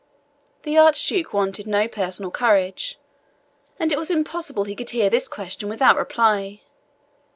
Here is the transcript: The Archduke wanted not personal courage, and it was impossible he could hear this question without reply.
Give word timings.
The 0.63 0.79
Archduke 0.79 1.31
wanted 1.31 1.67
not 1.67 1.91
personal 1.91 2.31
courage, 2.31 2.97
and 3.79 3.91
it 3.91 3.99
was 3.99 4.09
impossible 4.09 4.63
he 4.63 4.75
could 4.75 4.89
hear 4.89 5.11
this 5.11 5.27
question 5.27 5.69
without 5.69 5.95
reply. 5.95 6.61